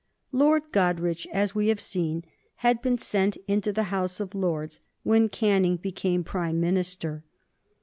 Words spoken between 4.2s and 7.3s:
Lords when Canning became Prime Minister.